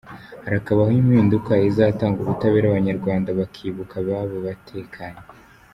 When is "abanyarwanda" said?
2.67-3.29